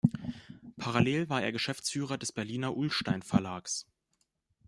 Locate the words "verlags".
3.21-3.85